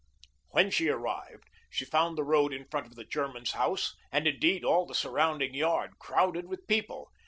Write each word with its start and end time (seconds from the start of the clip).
When 0.49 0.71
she 0.71 0.89
arrived, 0.89 1.47
she 1.69 1.85
found 1.85 2.17
the 2.17 2.23
road 2.23 2.53
in 2.53 2.65
front 2.65 2.87
of 2.87 2.95
the 2.95 3.03
German's 3.05 3.51
house, 3.51 3.95
and, 4.11 4.25
indeed, 4.25 4.63
all 4.63 4.87
the 4.87 4.95
surrounding 4.95 5.53
yard, 5.53 5.99
crowded 5.99 6.47
with 6.47 6.65
people. 6.65 7.11